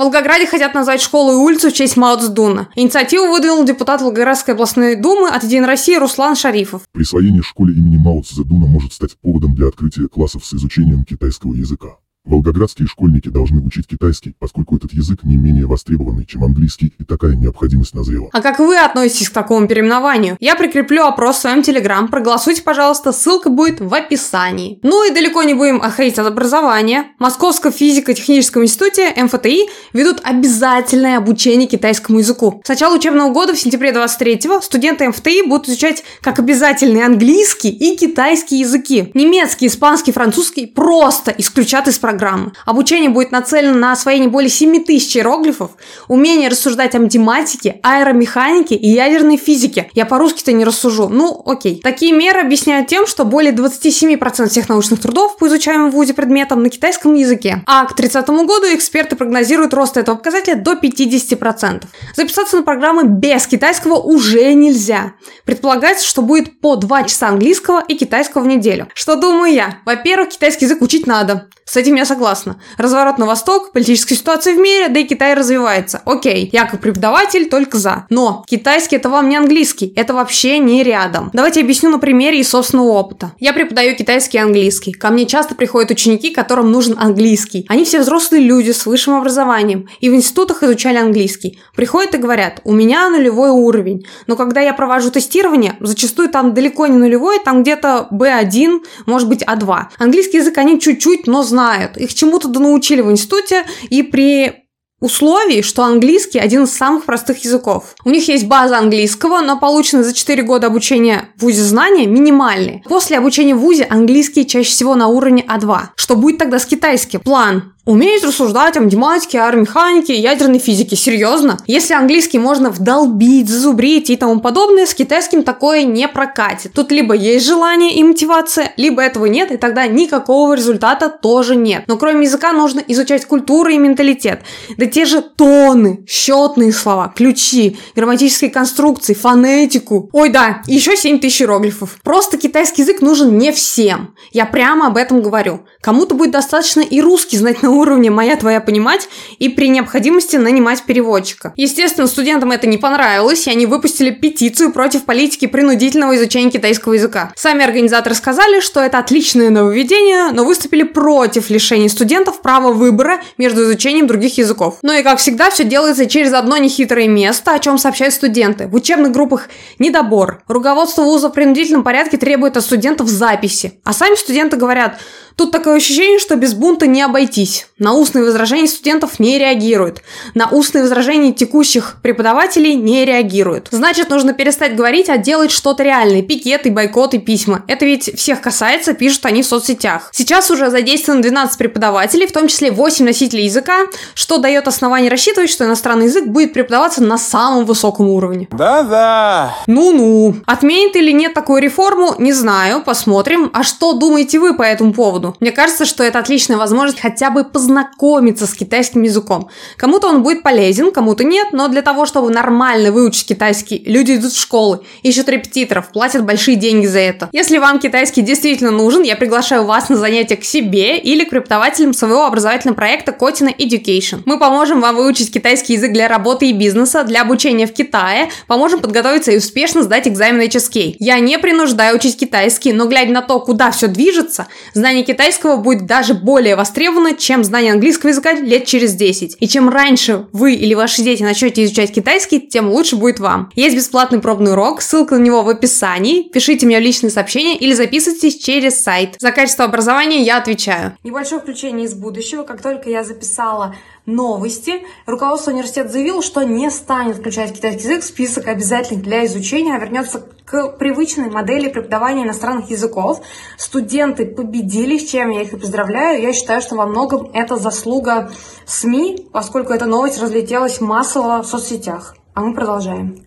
Волгограде 0.03 0.45
хотят 0.45 0.73
назвать 0.73 1.01
школу 1.01 1.31
и 1.31 1.35
улицу 1.35 1.69
в 1.69 1.73
честь 1.73 1.95
Мао 1.95 2.17
Цзэдуна. 2.17 2.67
Инициативу 2.75 3.27
выдвинул 3.27 3.63
депутат 3.63 4.01
Волгоградской 4.01 4.53
областной 4.53 4.95
думы 4.95 5.29
от 5.29 5.43
Единой 5.43 5.67
России 5.67 5.95
Руслан 5.95 6.35
Шарифов. 6.35 6.81
Присвоение 6.91 7.41
школе 7.41 7.73
имени 7.73 7.95
Мао 7.95 8.21
Цзэдуна 8.21 8.67
может 8.67 8.91
стать 8.91 9.17
поводом 9.21 9.55
для 9.55 9.69
открытия 9.69 10.09
классов 10.09 10.45
с 10.45 10.53
изучением 10.53 11.05
китайского 11.05 11.53
языка. 11.53 11.95
Волгоградские 12.25 12.87
школьники 12.87 13.27
должны 13.27 13.59
учить 13.59 13.85
китайский, 13.85 14.33
поскольку 14.39 14.77
этот 14.77 14.93
язык 14.93 15.23
не 15.23 15.35
менее 15.35 15.65
востребованный, 15.65 16.25
чем 16.25 16.45
английский, 16.45 16.93
и 16.97 17.03
такая 17.03 17.35
необходимость 17.35 17.93
назрела. 17.93 18.29
А 18.31 18.41
как 18.41 18.59
вы 18.59 18.77
относитесь 18.77 19.29
к 19.29 19.33
такому 19.33 19.67
переименованию? 19.67 20.37
Я 20.39 20.55
прикреплю 20.55 21.03
опрос 21.03 21.35
в 21.37 21.41
своем 21.41 21.63
телеграм, 21.63 22.07
проголосуйте, 22.07 22.61
пожалуйста, 22.61 23.11
ссылка 23.11 23.49
будет 23.49 23.81
в 23.81 23.93
описании. 23.93 24.79
Ну 24.83 25.05
и 25.05 25.13
далеко 25.13 25.43
не 25.43 25.53
будем 25.53 25.81
отходить 25.81 26.17
от 26.17 26.25
образования. 26.25 27.07
В 27.19 27.23
Московском 27.23 27.73
физико-техническом 27.73 28.63
институте 28.63 29.13
МФТИ 29.21 29.67
ведут 29.91 30.21
обязательное 30.23 31.17
обучение 31.17 31.67
китайскому 31.67 32.19
языку. 32.19 32.61
С 32.63 32.69
начала 32.69 32.95
учебного 32.95 33.33
года 33.33 33.53
в 33.53 33.59
сентябре 33.59 33.91
23-го 33.91 34.61
студенты 34.61 35.09
МФТИ 35.09 35.49
будут 35.49 35.67
изучать 35.67 36.05
как 36.21 36.39
обязательный 36.39 37.03
английский 37.03 37.69
и 37.69 37.97
китайский 37.97 38.59
языки. 38.59 39.11
Немецкий, 39.13 39.67
испанский, 39.67 40.13
французский 40.13 40.67
просто 40.67 41.35
исключат 41.37 41.89
из 41.89 41.99
программы 41.99 42.12
программы. 42.13 42.51
Обучение 42.65 43.09
будет 43.09 43.31
нацелено 43.31 43.75
на 43.77 43.91
освоение 43.91 44.29
более 44.29 44.49
7 44.49 44.83
тысяч 44.83 45.17
иероглифов, 45.17 45.71
умение 46.07 46.49
рассуждать 46.49 46.93
о 46.95 46.99
математике, 46.99 47.79
аэромеханике 47.81 48.75
и 48.75 48.87
ядерной 48.89 49.37
физике. 49.37 49.89
Я 49.93 50.05
по-русски-то 50.05 50.51
не 50.51 50.63
рассужу. 50.63 51.09
Ну, 51.09 51.41
окей. 51.45 51.81
Такие 51.83 52.13
меры 52.13 52.41
объясняют 52.41 52.87
тем, 52.87 53.07
что 53.07 53.25
более 53.25 53.51
27% 53.51 54.49
всех 54.49 54.69
научных 54.69 55.01
трудов 55.01 55.37
по 55.37 55.47
изучаемым 55.47 55.89
в 55.89 55.93
ВУЗе 55.93 56.13
предметам 56.13 56.61
на 56.61 56.69
китайском 56.69 57.15
языке. 57.15 57.63
А 57.65 57.85
к 57.85 57.95
30 57.95 58.27
году 58.27 58.67
эксперты 58.73 59.15
прогнозируют 59.15 59.73
рост 59.73 59.97
этого 59.97 60.15
показателя 60.15 60.55
до 60.55 60.73
50%. 60.73 61.83
Записаться 62.15 62.57
на 62.57 62.63
программы 62.63 63.05
без 63.05 63.47
китайского 63.47 63.95
уже 63.95 64.53
нельзя. 64.53 65.13
Предполагается, 65.45 66.05
что 66.05 66.21
будет 66.21 66.59
по 66.61 66.75
2 66.75 67.03
часа 67.03 67.29
английского 67.29 67.83
и 67.87 67.95
китайского 67.95 68.43
в 68.43 68.47
неделю. 68.47 68.87
Что 68.93 69.15
думаю 69.15 69.51
я? 69.51 69.79
Во-первых, 69.85 70.29
китайский 70.29 70.65
язык 70.65 70.81
учить 70.81 71.07
надо. 71.07 71.47
С 71.65 71.77
этим 71.77 71.95
я 71.95 72.02
согласна. 72.05 72.59
Разворот 72.77 73.17
на 73.17 73.25
восток, 73.25 73.71
политическая 73.71 74.15
ситуация 74.15 74.55
в 74.55 74.59
мире, 74.59 74.89
да 74.89 74.99
и 74.99 75.05
Китай 75.05 75.33
развивается. 75.33 76.01
Окей, 76.05 76.49
я 76.51 76.65
как 76.65 76.81
преподаватель 76.81 77.49
только 77.49 77.77
за. 77.77 78.05
Но 78.09 78.43
китайский 78.47 78.95
это 78.95 79.09
вам 79.09 79.29
не 79.29 79.35
английский, 79.35 79.93
это 79.95 80.13
вообще 80.13 80.59
не 80.59 80.83
рядом. 80.83 81.29
Давайте 81.33 81.61
объясню 81.61 81.89
на 81.89 81.99
примере 81.99 82.39
из 82.39 82.49
собственного 82.49 82.91
опыта. 82.91 83.31
Я 83.39 83.53
преподаю 83.53 83.95
китайский 83.95 84.37
и 84.37 84.41
английский. 84.41 84.91
Ко 84.91 85.09
мне 85.09 85.25
часто 85.25 85.55
приходят 85.55 85.91
ученики, 85.91 86.31
которым 86.31 86.71
нужен 86.71 86.95
английский. 86.99 87.65
Они 87.69 87.85
все 87.85 87.99
взрослые 87.99 88.43
люди 88.43 88.71
с 88.71 88.85
высшим 88.85 89.15
образованием 89.15 89.87
и 89.99 90.09
в 90.09 90.15
институтах 90.15 90.63
изучали 90.63 90.97
английский. 90.97 91.59
Приходят 91.75 92.15
и 92.15 92.17
говорят, 92.17 92.61
у 92.63 92.73
меня 92.73 93.09
нулевой 93.09 93.49
уровень. 93.49 94.05
Но 94.27 94.35
когда 94.35 94.61
я 94.61 94.73
провожу 94.73 95.11
тестирование, 95.11 95.75
зачастую 95.79 96.29
там 96.29 96.53
далеко 96.53 96.87
не 96.87 96.97
нулевой, 96.97 97.39
там 97.39 97.63
где-то 97.63 98.07
B1, 98.11 98.81
может 99.05 99.27
быть 99.27 99.43
А2. 99.43 99.83
Английский 99.97 100.37
язык 100.37 100.57
они 100.57 100.79
чуть-чуть, 100.79 101.27
но 101.27 101.43
знают. 101.43 101.92
Их 101.97 102.13
чему-то 102.13 102.47
научили 102.47 103.01
в 103.01 103.11
институте, 103.11 103.65
и 103.89 104.03
при 104.03 104.63
условий, 105.03 105.61
что 105.61 105.83
английский 105.83 106.39
один 106.39 106.63
из 106.63 106.73
самых 106.73 107.03
простых 107.03 107.43
языков. 107.43 107.93
У 108.05 108.09
них 108.09 108.27
есть 108.29 108.45
база 108.47 108.77
английского, 108.77 109.41
но 109.41 109.59
полученные 109.59 110.05
за 110.05 110.13
4 110.13 110.41
года 110.43 110.67
обучения 110.67 111.29
в 111.37 111.41
ВУЗе 111.41 111.61
знания 111.61 112.07
минимальные. 112.07 112.83
После 112.87 113.17
обучения 113.17 113.53
в 113.53 113.59
ВУЗе 113.59 113.85
английский 113.89 114.47
чаще 114.47 114.69
всего 114.69 114.95
на 114.95 115.07
уровне 115.07 115.43
А2. 115.45 115.79
Что 115.97 116.15
будет 116.15 116.37
тогда 116.37 116.57
с 116.57 116.65
китайским? 116.65 117.19
План 117.19 117.72
Уметь 117.85 118.23
рассуждать 118.23 118.77
о 118.77 118.79
математике, 118.79 119.41
аэромеханике, 119.41 120.13
ядерной 120.15 120.59
физике. 120.59 120.95
Серьезно? 120.95 121.57
Если 121.67 121.93
английский 121.93 122.39
можно 122.39 122.69
вдолбить, 122.69 123.49
зазубрить 123.49 124.09
и 124.09 124.15
тому 124.15 124.39
подобное, 124.39 124.85
с 124.85 124.93
китайским 124.93 125.43
такое 125.43 125.83
не 125.83 126.07
прокатит. 126.07 126.71
Тут 126.71 126.93
либо 126.93 127.13
есть 127.13 127.45
желание 127.45 127.93
и 127.95 128.01
мотивация, 128.01 128.71
либо 128.77 129.01
этого 129.01 129.25
нет, 129.25 129.51
и 129.51 129.57
тогда 129.57 129.85
никакого 129.85 130.53
результата 130.53 131.09
тоже 131.09 131.57
нет. 131.57 131.83
Но 131.87 131.97
кроме 131.97 132.25
языка 132.25 132.53
нужно 132.53 132.81
изучать 132.87 133.25
культуру 133.25 133.69
и 133.69 133.77
менталитет. 133.77 134.43
Да 134.77 134.85
те 134.85 135.03
же 135.03 135.21
тоны, 135.21 136.05
счетные 136.07 136.71
слова, 136.71 137.11
ключи, 137.13 137.77
грамматические 137.97 138.49
конструкции, 138.49 139.13
фонетику. 139.13 140.09
Ой, 140.13 140.29
да, 140.29 140.61
еще 140.67 140.95
7 140.95 141.19
тысяч 141.19 141.41
иероглифов. 141.41 141.97
Просто 142.01 142.37
китайский 142.37 142.83
язык 142.83 143.01
нужен 143.01 143.37
не 143.37 143.51
всем. 143.51 144.15
Я 144.31 144.45
прямо 144.45 144.87
об 144.87 144.95
этом 144.95 145.21
говорю. 145.21 145.65
Кому-то 145.81 146.15
будет 146.15 146.31
достаточно 146.31 146.79
и 146.79 147.01
русский 147.01 147.37
знать 147.37 147.61
на 147.61 147.72
уровне 147.73 148.09
«моя 148.09 148.35
твоя 148.35 148.61
понимать» 148.61 149.09
и 149.39 149.49
при 149.49 149.69
необходимости 149.69 150.35
нанимать 150.35 150.83
переводчика. 150.83 151.53
Естественно, 151.55 152.07
студентам 152.07 152.51
это 152.51 152.67
не 152.67 152.77
понравилось, 152.77 153.47
и 153.47 153.51
они 153.51 153.65
выпустили 153.65 154.11
петицию 154.11 154.71
против 154.71 155.05
политики 155.05 155.47
принудительного 155.47 156.15
изучения 156.15 156.51
китайского 156.51 156.93
языка. 156.93 157.31
Сами 157.35 157.63
организаторы 157.63 158.15
сказали, 158.15 158.59
что 158.59 158.79
это 158.79 158.99
отличное 158.99 159.49
нововведение, 159.49 160.31
но 160.31 160.43
выступили 160.43 160.83
против 160.83 161.49
лишения 161.49 161.89
студентов 161.89 162.41
права 162.41 162.71
выбора 162.71 163.21
между 163.37 163.63
изучением 163.63 164.07
других 164.07 164.37
языков. 164.37 164.79
Ну 164.81 164.93
и 164.93 165.03
как 165.03 165.19
всегда, 165.19 165.49
все 165.49 165.63
делается 165.63 166.05
через 166.05 166.33
одно 166.33 166.57
нехитрое 166.57 167.07
место, 167.07 167.53
о 167.53 167.59
чем 167.59 167.77
сообщают 167.77 168.13
студенты. 168.13 168.67
В 168.67 168.75
учебных 168.75 169.11
группах 169.11 169.49
недобор. 169.79 170.41
Руководство 170.47 171.03
вуза 171.03 171.29
в 171.29 171.33
принудительном 171.33 171.83
порядке 171.83 172.17
требует 172.17 172.57
от 172.57 172.63
студентов 172.63 173.07
записи. 173.07 173.79
А 173.83 173.93
сами 173.93 174.15
студенты 174.15 174.57
говорят, 174.57 174.99
Тут 175.35 175.51
такое 175.51 175.77
ощущение, 175.77 176.19
что 176.19 176.35
без 176.35 176.53
бунта 176.53 176.87
не 176.87 177.01
обойтись. 177.01 177.67
На 177.79 177.93
устные 177.93 178.23
возражения 178.23 178.67
студентов 178.67 179.19
не 179.19 179.37
реагируют. 179.39 180.01
На 180.35 180.47
устные 180.47 180.83
возражения 180.83 181.33
текущих 181.33 181.97
преподавателей 182.01 182.75
не 182.75 183.03
реагируют. 183.05 183.69
Значит, 183.71 184.09
нужно 184.09 184.33
перестать 184.33 184.75
говорить, 184.75 185.09
а 185.09 185.17
делать 185.17 185.51
что-то 185.51 185.83
реальное. 185.83 186.21
Пикеты, 186.21 186.71
бойкоты, 186.71 187.19
письма. 187.19 187.63
Это 187.67 187.85
ведь 187.85 188.17
всех 188.17 188.41
касается, 188.41 188.93
пишут 188.93 189.25
они 189.25 189.41
в 189.41 189.47
соцсетях. 189.47 190.09
Сейчас 190.11 190.51
уже 190.51 190.69
задействовано 190.69 191.23
12 191.23 191.57
преподавателей, 191.57 192.27
в 192.27 192.31
том 192.31 192.47
числе 192.47 192.71
8 192.71 193.05
носителей 193.05 193.45
языка, 193.45 193.87
что 194.13 194.37
дает 194.37 194.67
основание 194.67 195.09
рассчитывать, 195.09 195.49
что 195.49 195.65
иностранный 195.65 196.05
язык 196.05 196.25
будет 196.27 196.53
преподаваться 196.53 197.03
на 197.03 197.17
самом 197.17 197.65
высоком 197.65 198.09
уровне. 198.09 198.47
Да-да. 198.51 199.55
Ну-ну. 199.67 200.35
Отменит 200.45 200.95
или 200.95 201.11
нет 201.11 201.33
такую 201.33 201.61
реформу, 201.61 202.15
не 202.17 202.33
знаю, 202.33 202.83
посмотрим. 202.83 203.49
А 203.53 203.63
что 203.63 203.93
думаете 203.93 204.39
вы 204.39 204.55
по 204.55 204.63
этому 204.63 204.93
поводу? 204.93 205.22
Поводу. 205.23 205.37
Мне 205.39 205.51
кажется, 205.51 205.85
что 205.85 206.03
это 206.03 206.19
отличная 206.19 206.57
возможность 206.57 206.99
хотя 206.99 207.29
бы 207.29 207.43
познакомиться 207.43 208.45
с 208.45 208.53
китайским 208.53 209.03
языком. 209.03 209.49
Кому-то 209.77 210.07
он 210.07 210.23
будет 210.23 210.43
полезен, 210.43 210.91
кому-то 210.91 211.23
нет, 211.23 211.47
но 211.51 211.67
для 211.67 211.81
того, 211.81 212.05
чтобы 212.05 212.29
нормально 212.29 212.91
выучить 212.91 213.25
китайский, 213.25 213.81
люди 213.85 214.13
идут 214.13 214.33
в 214.33 214.39
школы, 214.39 214.81
ищут 215.01 215.29
репетиторов, 215.29 215.89
платят 215.89 216.25
большие 216.25 216.55
деньги 216.55 216.85
за 216.85 216.99
это. 216.99 217.29
Если 217.31 217.57
вам 217.57 217.79
китайский 217.79 218.21
действительно 218.21 218.71
нужен, 218.71 219.03
я 219.03 219.15
приглашаю 219.15 219.65
вас 219.65 219.89
на 219.89 219.95
занятия 219.95 220.35
к 220.35 220.43
себе 220.43 220.97
или 220.97 221.23
к 221.23 221.29
преподавателям 221.29 221.93
своего 221.93 222.25
образовательного 222.25 222.75
проекта 222.75 223.11
Котина 223.11 223.49
Education. 223.49 224.21
Мы 224.25 224.37
поможем 224.39 224.81
вам 224.81 224.95
выучить 224.95 225.33
китайский 225.33 225.73
язык 225.73 225.93
для 225.93 226.07
работы 226.07 226.49
и 226.49 226.53
бизнеса, 226.53 227.03
для 227.03 227.21
обучения 227.21 227.67
в 227.67 227.73
Китае, 227.73 228.29
поможем 228.47 228.79
подготовиться 228.79 229.31
и 229.31 229.37
успешно 229.37 229.83
сдать 229.83 230.07
экзамен 230.07 230.41
HSK. 230.41 230.97
Я 230.99 231.19
не 231.19 231.39
принуждаю 231.39 231.95
учить 231.95 232.17
китайский, 232.17 232.73
но 232.73 232.87
глядя 232.87 233.11
на 233.11 233.21
то, 233.21 233.39
куда 233.39 233.71
все 233.71 233.87
движется, 233.87 234.47
знание 234.73 235.03
китайского 235.03 235.12
будет 235.57 235.85
даже 235.85 236.13
более 236.13 236.55
востребовано, 236.55 237.15
чем 237.15 237.43
знание 237.43 237.73
английского 237.73 238.09
языка 238.09 238.33
лет 238.33 238.65
через 238.65 238.93
10. 238.93 239.37
И 239.39 239.47
чем 239.47 239.69
раньше 239.69 240.27
вы 240.31 240.53
или 240.53 240.73
ваши 240.73 241.01
дети 241.01 241.23
начнете 241.23 241.63
изучать 241.63 241.93
китайский, 241.93 242.39
тем 242.39 242.69
лучше 242.69 242.95
будет 242.95 243.19
вам. 243.19 243.51
Есть 243.55 243.75
бесплатный 243.75 244.19
пробный 244.19 244.51
урок, 244.51 244.81
ссылка 244.81 245.17
на 245.17 245.23
него 245.23 245.43
в 245.43 245.49
описании. 245.49 246.23
Пишите 246.29 246.65
мне 246.65 246.79
в 246.79 246.81
личные 246.81 247.09
сообщения 247.11 247.57
или 247.57 247.73
записывайтесь 247.73 248.37
через 248.37 248.81
сайт. 248.81 249.15
За 249.19 249.31
качество 249.31 249.65
образования 249.65 250.21
я 250.21 250.37
отвечаю. 250.37 250.97
Небольшое 251.03 251.41
включение 251.41 251.85
из 251.85 251.93
будущего. 251.93 252.43
Как 252.43 252.61
только 252.61 252.89
я 252.89 253.03
записала 253.03 253.75
новости. 254.05 254.83
Руководство 255.05 255.51
университета 255.51 255.89
заявило, 255.89 256.21
что 256.21 256.43
не 256.43 256.69
станет 256.69 257.17
включать 257.17 257.53
китайский 257.53 257.83
язык 257.83 258.03
в 258.03 258.07
список 258.07 258.47
обязательных 258.47 259.03
для 259.03 259.25
изучения, 259.25 259.75
а 259.75 259.79
вернется 259.79 260.23
к 260.45 260.77
привычной 260.77 261.29
модели 261.29 261.69
преподавания 261.69 262.23
иностранных 262.23 262.69
языков. 262.69 263.21
Студенты 263.57 264.25
победили, 264.25 264.97
с 264.97 265.09
чем 265.09 265.29
я 265.29 265.41
их 265.41 265.53
и 265.53 265.57
поздравляю. 265.57 266.21
Я 266.21 266.33
считаю, 266.33 266.61
что 266.61 266.75
во 266.75 266.85
многом 266.85 267.31
это 267.33 267.55
заслуга 267.55 268.31
СМИ, 268.65 269.29
поскольку 269.31 269.73
эта 269.73 269.85
новость 269.85 270.21
разлетелась 270.21 270.81
массово 270.81 271.41
в 271.41 271.47
соцсетях. 271.47 272.15
А 272.33 272.41
мы 272.41 272.53
продолжаем. 272.53 273.25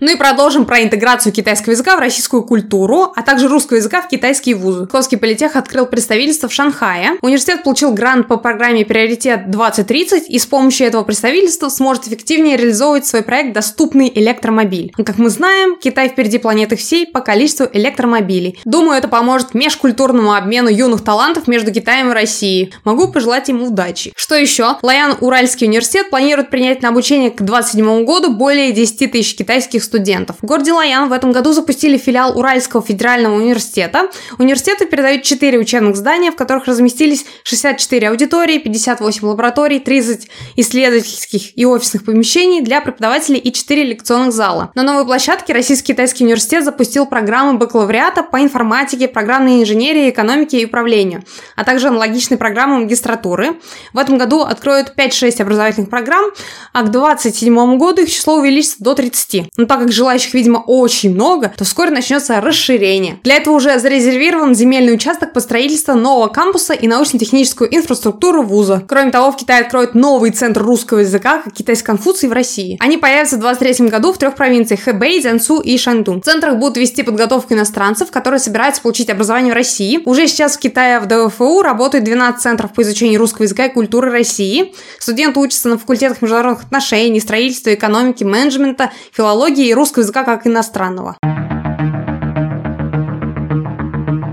Ну 0.00 0.12
и 0.12 0.16
продолжим 0.16 0.64
про 0.64 0.82
интеграцию 0.82 1.32
китайского 1.32 1.72
языка 1.72 1.96
в 1.96 2.00
российскую 2.00 2.42
культуру, 2.44 3.12
а 3.16 3.22
также 3.22 3.48
русского 3.48 3.78
языка 3.78 4.00
в 4.00 4.08
китайские 4.08 4.54
вузы. 4.54 4.82
Московский 4.82 5.16
политех 5.16 5.56
открыл 5.56 5.86
представительство 5.86 6.48
в 6.48 6.52
Шанхае. 6.52 7.18
Университет 7.20 7.64
получил 7.64 7.92
грант 7.92 8.28
по 8.28 8.36
программе 8.36 8.84
«Приоритет 8.84 9.46
2030» 9.48 10.26
и 10.28 10.38
с 10.38 10.46
помощью 10.46 10.86
этого 10.86 11.02
представительства 11.02 11.68
сможет 11.68 12.06
эффективнее 12.06 12.56
реализовывать 12.56 13.06
свой 13.06 13.22
проект 13.22 13.52
«Доступный 13.54 14.10
электромобиль». 14.14 14.92
Как 14.96 15.18
мы 15.18 15.30
знаем, 15.30 15.76
Китай 15.76 16.08
впереди 16.08 16.38
планеты 16.38 16.76
всей 16.76 17.06
по 17.06 17.20
количеству 17.20 17.66
электромобилей. 17.72 18.60
Думаю, 18.64 18.98
это 18.98 19.08
поможет 19.08 19.54
межкультурному 19.54 20.32
обмену 20.32 20.68
юных 20.68 21.02
талантов 21.02 21.48
между 21.48 21.72
Китаем 21.72 22.10
и 22.10 22.14
Россией. 22.14 22.72
Могу 22.84 23.08
пожелать 23.08 23.48
ему 23.48 23.66
удачи. 23.66 24.12
Что 24.14 24.36
еще? 24.36 24.76
Лаян 24.82 25.16
Уральский 25.20 25.66
университет 25.66 26.10
планирует 26.10 26.50
принять 26.50 26.82
на 26.82 26.90
обучение 26.90 27.30
к 27.30 27.42
2027 27.42 28.04
году 28.04 28.32
более 28.32 28.72
10 28.72 29.10
тысяч 29.10 29.36
китайских 29.36 29.82
студентов. 29.88 30.36
В 30.42 30.46
городе 30.46 30.72
Лаян 30.72 31.08
в 31.08 31.12
этом 31.12 31.32
году 31.32 31.52
запустили 31.52 31.98
филиал 31.98 32.38
Уральского 32.38 32.82
федерального 32.82 33.34
университета. 33.34 34.10
Университеты 34.38 34.86
передают 34.86 35.22
4 35.22 35.58
учебных 35.58 35.96
здания, 35.96 36.30
в 36.30 36.36
которых 36.36 36.66
разместились 36.66 37.24
64 37.42 38.10
аудитории, 38.10 38.58
58 38.58 39.26
лабораторий, 39.26 39.80
30 39.80 40.28
исследовательских 40.56 41.56
и 41.58 41.64
офисных 41.64 42.04
помещений 42.04 42.60
для 42.60 42.80
преподавателей 42.80 43.38
и 43.38 43.52
4 43.52 43.82
лекционных 43.84 44.32
зала. 44.32 44.70
На 44.74 44.82
новой 44.82 45.04
площадке 45.04 45.52
Российский 45.52 45.92
китайский 45.94 46.24
университет 46.24 46.64
запустил 46.64 47.06
программы 47.06 47.58
бакалавриата 47.58 48.22
по 48.22 48.40
информатике, 48.42 49.08
программной 49.08 49.62
инженерии, 49.62 50.10
экономике 50.10 50.60
и 50.60 50.66
управлению, 50.66 51.24
а 51.56 51.64
также 51.64 51.88
аналогичные 51.88 52.36
программы 52.38 52.80
магистратуры. 52.80 53.56
В 53.92 53.98
этом 53.98 54.18
году 54.18 54.42
откроют 54.42 54.92
5-6 54.96 55.42
образовательных 55.42 55.90
программ, 55.90 56.30
а 56.72 56.82
к 56.82 56.90
2027 56.90 57.78
году 57.78 58.02
их 58.02 58.10
число 58.10 58.36
увеличится 58.36 58.76
до 58.80 58.94
30. 58.94 59.50
Но 59.56 59.66
так 59.78 59.86
как 59.86 59.92
желающих, 59.92 60.34
видимо, 60.34 60.58
очень 60.58 61.14
много, 61.14 61.52
то 61.56 61.64
вскоре 61.64 61.90
начнется 61.90 62.40
расширение. 62.40 63.20
Для 63.22 63.36
этого 63.36 63.54
уже 63.54 63.78
зарезервирован 63.78 64.54
земельный 64.54 64.92
участок 64.92 65.32
по 65.32 65.40
строительству 65.40 65.94
нового 65.94 66.26
кампуса 66.26 66.74
и 66.74 66.88
научно-техническую 66.88 67.72
инфраструктуру 67.74 68.42
вуза. 68.42 68.82
Кроме 68.88 69.12
того, 69.12 69.30
в 69.30 69.36
Китае 69.36 69.60
откроют 69.60 69.94
новый 69.94 70.32
центр 70.32 70.62
русского 70.62 70.98
языка, 70.98 71.42
как 71.42 71.54
китайский 71.54 71.86
Конфуций 71.86 72.28
в 72.28 72.32
России. 72.32 72.76
Они 72.80 72.96
появятся 72.96 73.36
в 73.36 73.40
2023 73.40 73.88
году 73.88 74.12
в 74.12 74.18
трех 74.18 74.34
провинциях 74.34 74.80
Хэбэй, 74.80 75.20
Цзянсу 75.20 75.60
и 75.60 75.78
Шаньтун. 75.78 76.22
В 76.22 76.24
центрах 76.24 76.56
будут 76.56 76.76
вести 76.76 77.02
подготовку 77.02 77.54
иностранцев, 77.54 78.10
которые 78.10 78.40
собираются 78.40 78.82
получить 78.82 79.10
образование 79.10 79.52
в 79.52 79.56
России. 79.56 80.00
Уже 80.04 80.26
сейчас 80.26 80.56
в 80.56 80.58
Китае 80.58 80.98
в 80.98 81.06
ДВФУ 81.06 81.62
работает 81.62 82.02
12 82.04 82.42
центров 82.42 82.72
по 82.72 82.82
изучению 82.82 83.20
русского 83.20 83.44
языка 83.44 83.66
и 83.66 83.72
культуры 83.72 84.10
России. 84.10 84.74
Студенты 84.98 85.38
учатся 85.38 85.68
на 85.68 85.78
факультетах 85.78 86.20
международных 86.20 86.64
отношений, 86.64 87.20
строительства, 87.20 87.72
экономики, 87.72 88.24
менеджмента, 88.24 88.90
филологии 89.12 89.67
русского 89.74 90.02
языка 90.02 90.24
как 90.24 90.46
иностранного. 90.46 91.16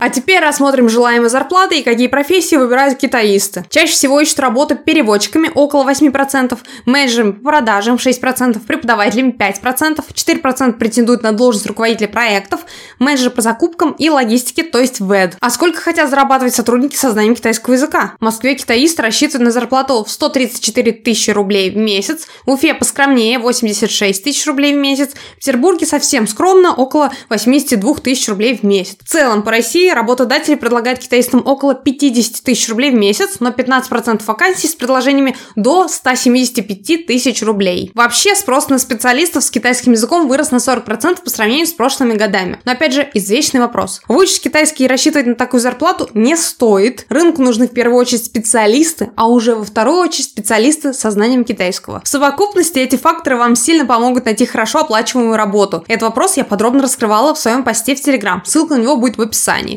А 0.02 0.10
теперь 0.10 0.42
рассмотрим 0.42 0.90
желаемые 0.90 1.30
зарплаты 1.30 1.80
и 1.80 1.84
какие 1.84 2.08
профессии 2.08 2.56
выбирают 2.56 2.98
китаисты. 2.98 3.66
Чаще 3.70 3.94
всего 3.94 4.20
ищут 4.20 4.40
работу 4.40 4.76
переводчиками 4.76 5.50
около 5.54 5.90
8%, 5.90 6.58
менеджерами 6.86 7.32
по 7.32 7.50
продажам 7.52 7.96
6%, 7.96 8.60
преподавателями 8.66 9.32
5%, 9.32 10.04
4% 10.14 10.74
претендуют 10.74 11.24
на 11.24 11.32
должность 11.32 11.66
руководителя 11.66 12.08
проектов, 12.08 12.62
менеджер 13.00 13.32
по 13.32 13.42
закупкам 13.42 13.94
и 13.94 14.10
логистике, 14.10 14.64
то 14.64 14.80
есть 14.80 15.00
ВЭД. 15.00 15.38
А 15.40 15.50
сколько 15.50 15.80
хотят 15.80 16.10
зарабатывать 16.10 16.54
сотрудники 16.54 16.96
со 16.96 17.12
знанием 17.12 17.36
китайского 17.36 17.74
языка? 17.74 18.16
В 18.20 18.24
Москве 18.24 18.56
китаисты 18.56 19.02
рассчитывают 19.02 19.46
на 19.46 19.52
зарплату 19.52 20.04
в 20.04 20.12
134 20.12 20.92
тысячи 20.92 21.32
рублей 21.32 21.72
в 21.72 21.78
месяц, 21.78 22.28
в 22.46 22.52
Уфе 22.52 22.74
поскромнее 22.74 23.40
86 23.40 24.24
тысяч 24.24 24.46
рублей 24.46 24.74
в 24.74 24.78
месяц, 24.78 25.12
в 25.14 25.40
Петербурге 25.40 25.86
совсем 25.86 26.28
скромно 26.28 26.74
около 26.74 27.12
82 27.30 27.96
тысяч 27.96 28.28
рублей 28.28 28.58
в 28.58 28.64
месяц. 28.64 28.98
В 29.04 29.10
целом 29.10 29.44
по 29.44 29.52
России 29.52 29.85
работодатели 29.94 30.56
предлагают 30.56 31.00
китайцам 31.00 31.42
около 31.46 31.76
50 31.76 32.44
тысяч 32.44 32.70
рублей 32.70 32.92
в 32.92 32.96
месяц, 32.96 33.38
но 33.40 33.50
15% 33.50 34.24
вакансий 34.26 34.68
с 34.68 34.76
предложениями 34.76 35.36
до 35.56 35.88
175 35.88 37.06
тысяч 37.06 37.42
рублей. 37.42 37.92
Вообще, 37.94 38.36
спрос 38.36 38.70
на 38.70 38.80
специалистов 38.80 39.44
с 39.44 39.52
китайским 39.52 39.94
языком 39.94 40.28
вырос 40.28 40.52
на 40.52 40.58
40% 40.58 41.24
по 41.24 41.30
сравнению 41.30 41.68
с 41.68 41.74
прошлыми 41.74 42.14
годами. 42.14 42.60
Но 42.66 42.72
опять 42.72 42.94
же, 42.94 43.10
извечный 43.14 43.60
вопрос. 43.60 44.02
Выучить 44.08 44.42
китайский 44.42 44.86
и 44.86 44.88
рассчитывать 44.88 45.28
на 45.28 45.36
такую 45.36 45.62
зарплату 45.62 46.10
не 46.14 46.36
стоит. 46.36 47.06
Рынку 47.10 47.42
нужны 47.42 47.68
в 47.68 47.72
первую 47.72 48.00
очередь 48.00 48.26
специалисты, 48.26 49.12
а 49.16 49.28
уже 49.28 49.56
во 49.56 49.64
вторую 49.64 50.00
очередь 50.00 50.26
специалисты 50.26 50.94
со 50.94 51.12
знанием 51.12 51.44
китайского. 51.44 52.02
В 52.04 52.08
совокупности 52.08 52.80
эти 52.80 52.96
факторы 52.96 53.38
вам 53.38 53.56
сильно 53.56 53.86
помогут 53.86 54.26
найти 54.26 54.46
хорошо 54.46 54.80
оплачиваемую 54.80 55.38
работу. 55.38 55.84
Этот 55.88 56.04
вопрос 56.04 56.38
я 56.38 56.46
подробно 56.46 56.84
раскрывала 56.84 57.34
в 57.34 57.40
своем 57.40 57.64
посте 57.64 57.96
в 57.96 58.02
Телеграм. 58.02 58.42
Ссылка 58.46 58.76
на 58.76 58.82
него 58.82 58.98
будет 58.98 59.18
в 59.18 59.22
описании. 59.22 59.75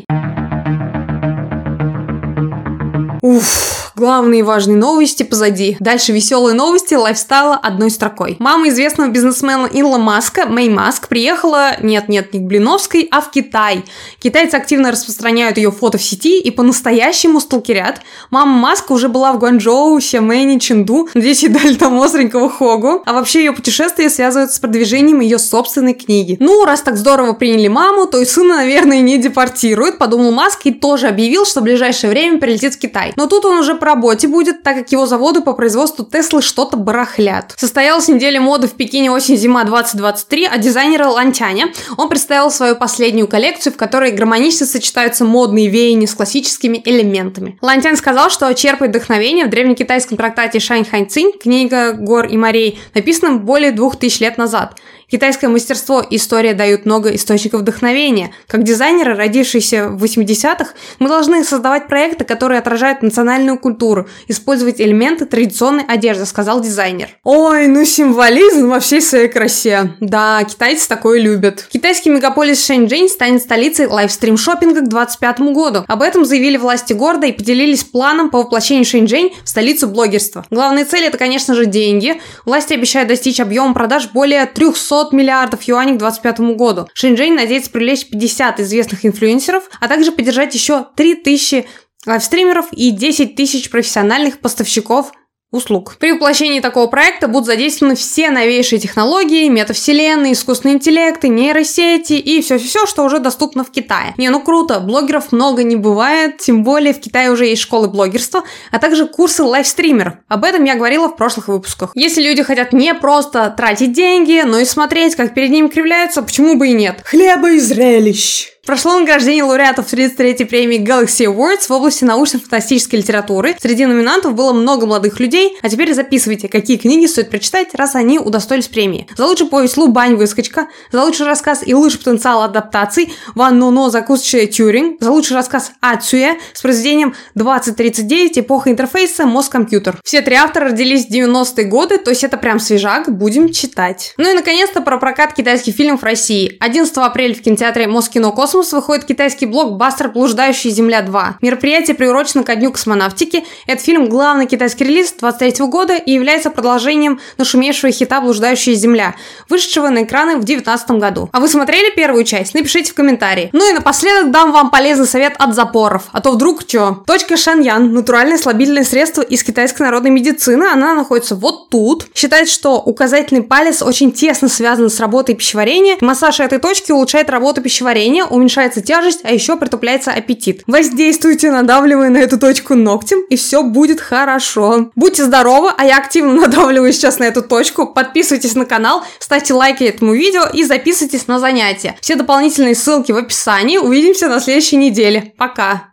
Uff, 3.21 3.88
главные 3.99 4.43
важные 4.43 4.77
новости 4.77 5.23
позади. 5.23 5.77
Дальше 5.79 6.11
веселые 6.13 6.55
новости 6.55 6.95
лайфстайла 6.95 7.55
одной 7.55 7.91
строкой. 7.91 8.37
Мама 8.39 8.69
известного 8.69 9.09
бизнесмена 9.09 9.67
Илла 9.71 9.97
Маска, 9.97 10.45
Мэй 10.45 10.69
Маск, 10.69 11.09
приехала, 11.09 11.71
нет-нет, 11.81 12.33
не 12.33 12.39
к 12.39 12.43
Блиновской, 12.43 13.07
а 13.11 13.21
в 13.21 13.29
Китай. 13.29 13.83
Китайцы 14.19 14.55
активно 14.55 14.91
распространяют 14.91 15.57
ее 15.57 15.71
фото 15.71 15.97
в 15.97 16.03
сети 16.03 16.39
и 16.39 16.49
по-настоящему 16.49 17.39
сталкерят. 17.39 18.01
Мама 18.31 18.53
Маска 18.57 18.93
уже 18.93 19.09
была 19.09 19.33
в 19.33 19.39
Гуанчжоу, 19.39 19.99
Сямэне, 19.99 20.59
Ченду. 20.59 21.09
Надеюсь, 21.13 21.43
ей 21.43 21.49
дали 21.49 21.75
там 21.75 21.99
остренького 22.01 22.49
хогу. 22.49 23.03
А 23.05 23.13
вообще 23.13 23.39
ее 23.39 23.51
путешествие 23.51 24.09
связывают 24.09 24.51
с 24.51 24.59
продвижением 24.59 25.19
ее 25.19 25.37
собственной 25.37 25.93
книги. 25.93 26.37
Ну, 26.39 26.63
раз 26.63 26.81
так 26.81 26.95
здорово 26.95 27.33
приняли 27.33 27.67
маму, 27.67 28.05
то 28.07 28.19
и 28.19 28.25
сына, 28.25 28.55
наверное, 28.57 29.01
не 29.01 29.17
депортируют, 29.17 29.97
подумал 29.97 30.31
Маск 30.31 30.61
и 30.65 30.71
тоже 30.71 31.07
объявил, 31.07 31.45
что 31.45 31.59
в 31.59 31.63
ближайшее 31.63 32.09
время 32.09 32.39
прилетит 32.39 32.75
в 32.75 32.79
Китай. 32.79 33.11
Но 33.17 33.27
тут 33.27 33.43
он 33.45 33.57
уже 33.59 33.75
по 33.75 33.88
работе 33.89 34.27
будет, 34.27 34.63
так 34.63 34.77
как 34.77 34.91
его 34.91 35.05
заводы 35.05 35.41
по 35.41 35.53
производству 35.53 36.05
Теслы 36.05 36.41
что-то 36.41 36.77
барахлят. 36.77 37.53
Состоялась 37.57 38.07
неделя 38.07 38.39
моды 38.39 38.67
в 38.67 38.73
Пекине 38.73 39.11
осень-зима 39.11 39.63
2023 39.63 40.45
от 40.45 40.61
дизайнера 40.61 41.07
Лантяня. 41.07 41.73
Он 41.97 42.07
представил 42.07 42.51
свою 42.51 42.75
последнюю 42.75 43.27
коллекцию, 43.27 43.73
в 43.73 43.77
которой 43.77 44.11
гармонично 44.11 44.65
сочетаются 44.65 45.25
модные 45.25 45.67
веяния 45.67 46.07
с 46.07 46.13
классическими 46.13 46.81
элементами. 46.85 47.57
Лантян 47.61 47.97
сказал, 47.97 48.29
что 48.29 48.53
черпает 48.53 48.91
вдохновение 48.91 49.45
в 49.45 49.49
древнекитайском 49.49 50.17
трактате 50.17 50.59
Шань 50.59 50.85
Хань 50.85 51.09
Цинь, 51.09 51.31
книга 51.31 51.93
гор 51.93 52.27
и 52.27 52.37
морей, 52.37 52.79
написанном 52.93 53.39
более 53.39 53.71
двух 53.71 53.97
тысяч 53.97 54.19
лет 54.19 54.37
назад. 54.37 54.75
Китайское 55.09 55.49
мастерство 55.49 56.01
и 56.01 56.17
история 56.17 56.53
дают 56.53 56.85
много 56.85 57.15
источников 57.15 57.61
вдохновения. 57.61 58.31
Как 58.47 58.63
дизайнеры, 58.63 59.15
родившиеся 59.15 59.89
в 59.89 60.03
80-х, 60.03 60.73
мы 60.99 61.09
должны 61.09 61.43
создавать 61.43 61.87
проекты, 61.87 62.25
которые 62.25 62.59
отражают 62.59 63.01
национальную 63.01 63.57
культуру, 63.57 64.07
использовать 64.27 64.79
элементы 64.79 65.25
традиционной 65.25 65.83
одежды, 65.83 66.25
сказал 66.25 66.61
дизайнер. 66.61 67.09
Ой, 67.23 67.67
ну 67.67 67.85
символизм 67.85 68.69
во 68.69 68.79
всей 68.79 69.01
своей 69.01 69.29
красе. 69.29 69.95
Да, 69.99 70.43
китайцы 70.43 70.87
такое 70.87 71.19
любят. 71.19 71.65
Китайский 71.71 72.11
мегаполис 72.11 72.63
Шэньчжэнь 72.65 73.09
станет 73.09 73.41
столицей 73.41 73.87
лайвстрим-шоппинга 73.87 74.81
к 74.81 74.89
2025 74.89 75.39
году. 75.53 75.85
Об 75.87 76.03
этом 76.03 76.23
заявили 76.23 76.57
власти 76.57 76.93
города 76.93 77.25
и 77.25 77.31
поделились 77.31 77.83
планом 77.83 78.29
по 78.29 78.39
воплощению 78.39 78.85
Шэньчжэнь 78.85 79.33
в 79.43 79.49
столицу 79.49 79.87
блогерства. 79.87 80.45
Главная 80.51 80.85
цель 80.85 81.05
это, 81.05 81.17
конечно 81.17 81.55
же, 81.55 81.65
деньги. 81.65 82.21
Власти 82.45 82.73
обещают 82.73 83.09
достичь 83.09 83.39
объема 83.39 83.73
продаж 83.73 84.09
более 84.11 84.45
300 84.45 84.98
500 84.99 85.13
миллиардов 85.13 85.63
юаней 85.63 85.95
к 85.95 85.97
2025 85.97 86.57
году. 86.57 86.87
Шэньчжэнь 86.93 87.35
надеется 87.35 87.71
привлечь 87.71 88.07
50 88.07 88.59
известных 88.59 89.05
инфлюенсеров, 89.05 89.69
а 89.79 89.87
также 89.87 90.11
поддержать 90.11 90.53
еще 90.53 90.87
3000 90.95 91.65
лайвстримеров 92.05 92.67
и 92.71 92.91
10 92.91 93.35
тысяч 93.35 93.69
профессиональных 93.69 94.39
поставщиков 94.39 95.11
услуг. 95.51 95.95
При 95.99 96.11
воплощении 96.11 96.59
такого 96.59 96.87
проекта 96.87 97.27
будут 97.27 97.47
задействованы 97.47 97.95
все 97.95 98.29
новейшие 98.29 98.79
технологии, 98.79 99.47
метавселенные, 99.49 100.33
искусственные 100.33 100.75
интеллекты, 100.75 101.27
нейросети 101.27 102.13
и 102.13 102.41
все-все-все, 102.41 102.85
что 102.85 103.03
уже 103.03 103.19
доступно 103.19 103.63
в 103.63 103.71
Китае. 103.71 104.13
Не, 104.17 104.29
ну 104.29 104.41
круто, 104.41 104.79
блогеров 104.79 105.31
много 105.31 105.63
не 105.63 105.75
бывает, 105.75 106.37
тем 106.37 106.63
более 106.63 106.93
в 106.93 106.99
Китае 106.99 107.31
уже 107.31 107.47
есть 107.47 107.63
школы 107.63 107.87
блогерства, 107.87 108.43
а 108.71 108.79
также 108.79 109.07
курсы 109.07 109.43
лайвстримеров. 109.43 110.15
Об 110.27 110.43
этом 110.45 110.63
я 110.65 110.75
говорила 110.75 111.07
в 111.07 111.15
прошлых 111.15 111.47
выпусках. 111.47 111.91
Если 111.95 112.21
люди 112.21 112.43
хотят 112.43 112.71
не 112.71 112.93
просто 112.93 113.53
тратить 113.55 113.93
деньги, 113.93 114.43
но 114.45 114.59
и 114.59 114.65
смотреть, 114.65 115.15
как 115.15 115.33
перед 115.33 115.49
ними 115.49 115.67
кривляются, 115.67 116.21
почему 116.21 116.55
бы 116.55 116.67
и 116.67 116.73
нет? 116.73 117.01
Хлеба 117.03 117.51
и 117.51 117.59
зрелищ! 117.59 118.58
Прошло 118.69 118.99
награждение 118.99 119.43
лауреатов 119.43 119.91
33-й 119.91 120.45
премии 120.45 120.79
Galaxy 120.79 121.25
Awards 121.25 121.65
в 121.67 121.71
области 121.71 122.03
научно-фантастической 122.03 122.99
литературы. 122.99 123.55
Среди 123.59 123.87
номинантов 123.87 124.35
было 124.35 124.53
много 124.53 124.85
молодых 124.85 125.19
людей, 125.19 125.57
а 125.63 125.69
теперь 125.69 125.91
записывайте, 125.95 126.47
какие 126.47 126.77
книги 126.77 127.07
стоит 127.07 127.31
прочитать, 127.31 127.73
раз 127.73 127.95
они 127.95 128.19
удостоились 128.19 128.67
премии. 128.67 129.07
За 129.17 129.25
лучшую 129.25 129.49
повесть 129.49 129.75
Лубань 129.75 130.13
Выскочка, 130.17 130.67
за 130.91 131.03
лучший 131.03 131.25
рассказ 131.25 131.63
и 131.65 131.73
лучший 131.73 131.97
потенциал 131.97 132.43
адаптаций 132.43 133.11
Ван 133.33 133.57
Ноно 133.57 133.89
Закусочная 133.89 134.45
Тюринг, 134.45 135.01
за 135.01 135.09
лучший 135.09 135.33
рассказ 135.33 135.71
Ацуя 135.81 136.37
с 136.53 136.61
произведением 136.61 137.15
2039 137.33 138.37
Эпоха 138.37 138.69
интерфейса 138.69 139.25
Мозг-компьютер. 139.25 139.99
Все 140.03 140.21
три 140.21 140.35
автора 140.35 140.67
родились 140.67 141.07
в 141.07 141.09
90-е 141.09 141.65
годы, 141.65 141.97
то 141.97 142.11
есть 142.11 142.23
это 142.23 142.37
прям 142.37 142.59
свежак, 142.59 143.11
будем 143.11 143.51
читать. 143.51 144.13
Ну 144.17 144.29
и 144.29 144.35
наконец-то 144.35 144.81
про 144.81 144.99
прокат 144.99 145.33
китайских 145.33 145.73
фильмов 145.73 146.01
в 146.01 146.05
России. 146.05 146.55
11 146.59 146.95
апреля 146.97 147.33
в 147.33 147.41
кинотеатре 147.41 147.87
Москино 147.87 148.29
Космос 148.29 148.58
выходит 148.71 149.05
китайский 149.05 149.45
блокбастер 149.45 150.09
«Блуждающая 150.09 150.71
Земля 150.71 151.01
2». 151.01 151.35
Мероприятие 151.41 151.95
приурочено 151.95 152.43
ко 152.43 152.55
Дню 152.55 152.71
космонавтики. 152.71 153.43
Этот 153.67 153.83
фильм 153.83 154.09
главный 154.09 154.45
китайский 154.45 154.83
релиз 154.83 155.13
23 155.13 155.65
года 155.65 155.95
и 155.95 156.11
является 156.11 156.49
продолжением 156.49 157.19
нашумевшего 157.37 157.91
хита 157.91 158.21
«Блуждающая 158.21 158.73
Земля», 158.73 159.15
вышедшего 159.49 159.89
на 159.89 160.03
экраны 160.03 160.33
в 160.33 160.43
2019 160.43 160.91
году. 160.91 161.29
А 161.31 161.39
вы 161.39 161.47
смотрели 161.47 161.93
первую 161.95 162.23
часть? 162.23 162.53
Напишите 162.53 162.91
в 162.91 162.95
комментарии. 162.95 163.49
Ну 163.53 163.69
и 163.69 163.73
напоследок 163.73 164.31
дам 164.31 164.51
вам 164.51 164.69
полезный 164.69 165.07
совет 165.07 165.33
от 165.37 165.55
запоров, 165.55 166.03
а 166.11 166.21
то 166.21 166.31
вдруг 166.31 166.65
чё? 166.65 167.03
Точка 167.07 167.37
Шаньян– 167.37 167.93
натуральное 167.93 168.37
слабительное 168.37 168.83
средство 168.83 169.21
из 169.21 169.43
китайской 169.43 169.83
народной 169.83 170.11
медицины. 170.11 170.65
Она 170.65 170.93
находится 170.93 171.35
вот 171.35 171.69
тут. 171.69 172.07
Считается, 172.13 172.53
что 172.53 172.75
указательный 172.77 173.43
палец 173.43 173.81
очень 173.81 174.11
тесно 174.11 174.49
связан 174.49 174.89
с 174.89 174.99
работой 174.99 175.35
пищеварения. 175.35 175.97
Массаж 176.01 176.39
этой 176.39 176.59
точки 176.59 176.91
улучшает 176.91 177.29
работу 177.29 177.61
пищеварения, 177.61 178.25
уменьшается 178.49 178.81
тяжесть, 178.81 179.19
а 179.23 179.31
еще 179.31 179.57
притупляется 179.57 180.11
аппетит. 180.11 180.63
Воздействуйте, 180.65 181.51
надавливая 181.51 182.09
на 182.09 182.17
эту 182.17 182.39
точку 182.39 182.73
ногтем, 182.73 183.21
и 183.29 183.35
все 183.35 183.61
будет 183.61 184.01
хорошо. 184.01 184.91
Будьте 184.95 185.23
здоровы, 185.23 185.71
а 185.77 185.85
я 185.85 185.97
активно 185.97 186.33
надавливаю 186.47 186.91
сейчас 186.91 187.19
на 187.19 187.25
эту 187.25 187.43
точку. 187.43 187.85
Подписывайтесь 187.87 188.55
на 188.55 188.65
канал, 188.65 189.03
ставьте 189.19 189.53
лайки 189.53 189.83
этому 189.83 190.13
видео 190.13 190.45
и 190.51 190.63
записывайтесь 190.63 191.27
на 191.27 191.39
занятия. 191.39 191.95
Все 192.01 192.15
дополнительные 192.15 192.75
ссылки 192.75 193.11
в 193.11 193.17
описании. 193.17 193.77
Увидимся 193.77 194.27
на 194.27 194.39
следующей 194.39 194.77
неделе. 194.77 195.33
Пока! 195.37 195.89